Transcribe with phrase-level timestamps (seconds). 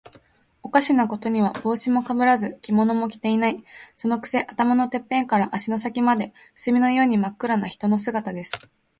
[0.63, 3.63] おかしなことには、帽子もかぶらず、着物も着ていない。
[3.95, 8.67] そのくせ、頭のてっぺんから足の先まで、墨のようにまっ黒な人の姿です。